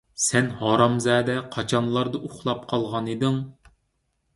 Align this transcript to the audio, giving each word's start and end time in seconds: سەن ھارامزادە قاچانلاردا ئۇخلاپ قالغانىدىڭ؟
سەن 0.27 0.47
ھارامزادە 0.61 1.37
قاچانلاردا 1.57 2.25
ئۇخلاپ 2.31 2.67
قالغانىدىڭ؟ 2.75 3.43